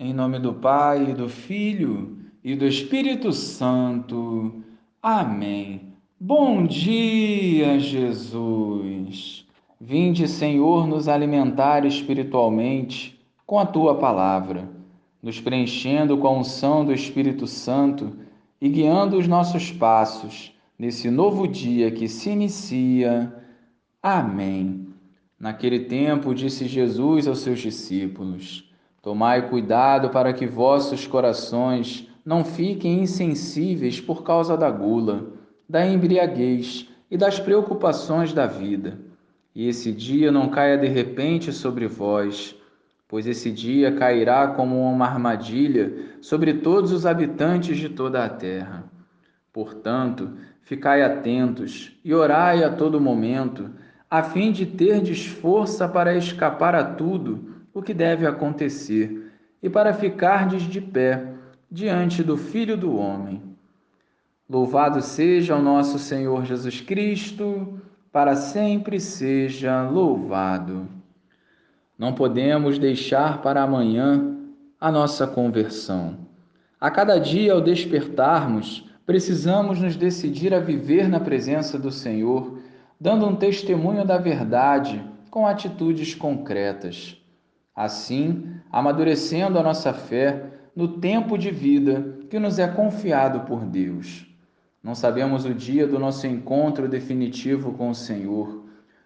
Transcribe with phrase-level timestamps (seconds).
[0.00, 4.62] Em nome do Pai, do Filho e do Espírito Santo.
[5.02, 5.92] Amém.
[6.20, 9.44] Bom dia, Jesus.
[9.80, 14.70] Vinde, Senhor, nos alimentar espiritualmente com a tua palavra,
[15.20, 18.12] nos preenchendo com a unção do Espírito Santo
[18.60, 23.34] e guiando os nossos passos nesse novo dia que se inicia.
[24.00, 24.86] Amém.
[25.40, 28.67] Naquele tempo, disse Jesus aos seus discípulos:
[29.08, 35.28] Tomai cuidado para que vossos corações não fiquem insensíveis por causa da gula,
[35.66, 38.98] da embriaguez e das preocupações da vida.
[39.54, 42.54] E esse dia não caia de repente sobre vós,
[43.08, 48.84] pois esse dia cairá como uma armadilha sobre todos os habitantes de toda a terra.
[49.54, 53.70] Portanto, ficai atentos e orai a todo momento,
[54.10, 59.30] a fim de terdes força para escapar a tudo o que deve acontecer
[59.62, 61.32] e para ficardes de pé
[61.70, 63.40] diante do Filho do Homem.
[64.50, 67.80] Louvado seja o nosso Senhor Jesus Cristo,
[68.10, 70.88] para sempre seja louvado.
[71.96, 74.36] Não podemos deixar para amanhã
[74.80, 76.16] a nossa conversão.
[76.80, 82.58] A cada dia, ao despertarmos, precisamos nos decidir a viver na presença do Senhor,
[83.00, 87.18] dando um testemunho da verdade com atitudes concretas
[87.78, 94.26] assim amadurecendo a nossa fé no tempo de vida que nos é confiado por Deus.
[94.82, 98.64] Não sabemos o dia do nosso encontro definitivo com o Senhor.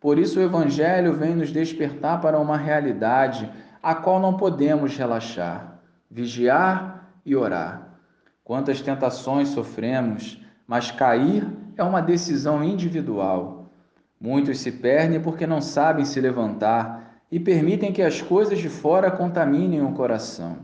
[0.00, 3.50] Por isso, o Evangelho vem nos despertar para uma realidade
[3.82, 5.78] a qual não podemos relaxar:
[6.10, 7.98] vigiar e orar.
[8.42, 13.70] Quantas tentações sofremos, mas cair é uma decisão individual.
[14.18, 19.10] Muitos se perdem porque não sabem se levantar e permitem que as coisas de fora
[19.10, 20.58] contaminem o coração.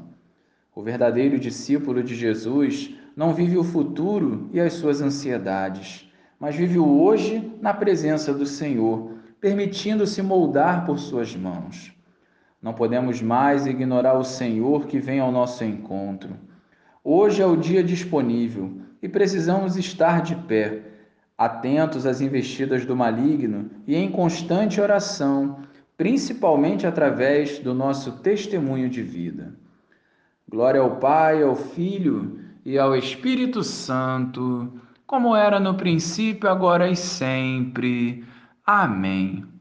[0.75, 6.79] O verdadeiro discípulo de Jesus não vive o futuro e as suas ansiedades, mas vive
[6.79, 11.93] o hoje na presença do Senhor, permitindo-se moldar por suas mãos.
[12.63, 16.37] Não podemos mais ignorar o Senhor que vem ao nosso encontro.
[17.03, 20.83] Hoje é o dia disponível e precisamos estar de pé,
[21.37, 25.59] atentos às investidas do maligno e em constante oração
[26.01, 29.55] principalmente através do nosso testemunho de vida.
[30.49, 36.97] Glória ao Pai, ao Filho e ao Espírito Santo, como era no princípio, agora e
[36.97, 38.25] sempre.
[38.65, 39.45] Amém.